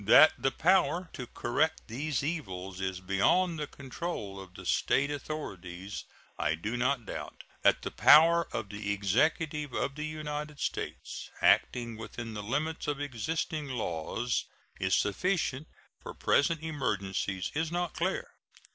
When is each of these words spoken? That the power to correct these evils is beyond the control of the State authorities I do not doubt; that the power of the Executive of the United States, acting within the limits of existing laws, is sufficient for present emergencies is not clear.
That 0.07 0.33
the 0.35 0.49
power 0.49 1.11
to 1.13 1.27
correct 1.27 1.87
these 1.87 2.23
evils 2.23 2.81
is 2.81 2.99
beyond 2.99 3.59
the 3.59 3.67
control 3.67 4.39
of 4.41 4.55
the 4.55 4.65
State 4.65 5.11
authorities 5.11 6.05
I 6.39 6.55
do 6.55 6.75
not 6.75 7.05
doubt; 7.05 7.43
that 7.61 7.83
the 7.83 7.91
power 7.91 8.47
of 8.51 8.69
the 8.69 8.91
Executive 8.91 9.73
of 9.73 9.93
the 9.93 10.07
United 10.07 10.59
States, 10.59 11.29
acting 11.39 11.97
within 11.97 12.33
the 12.33 12.41
limits 12.41 12.87
of 12.87 12.99
existing 12.99 13.67
laws, 13.69 14.45
is 14.79 14.95
sufficient 14.95 15.67
for 16.01 16.15
present 16.15 16.63
emergencies 16.63 17.51
is 17.53 17.71
not 17.71 17.93
clear. 17.93 18.31